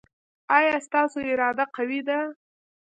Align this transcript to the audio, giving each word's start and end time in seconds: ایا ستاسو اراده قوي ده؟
ایا 0.57 0.75
ستاسو 0.87 1.17
اراده 1.31 1.65
قوي 1.75 1.99
ده؟ 2.07 2.19